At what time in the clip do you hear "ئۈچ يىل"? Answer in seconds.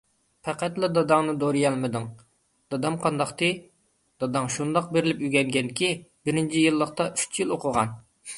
7.13-7.57